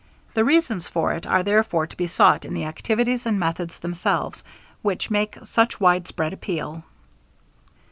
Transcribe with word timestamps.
The 0.33 0.43
reasons 0.43 0.87
for 0.87 1.13
it 1.13 1.27
are 1.27 1.43
therefore 1.43 1.85
to 1.85 1.95
be 1.95 2.07
sought 2.07 2.43
in 2.43 2.55
the 2.55 2.63
activities 2.63 3.27
and 3.27 3.39
methods 3.39 3.77
themselves, 3.77 4.43
which 4.81 5.11
make 5.11 5.37
such 5.43 5.79
widespread 5.79 6.33
appeal. 6.33 6.81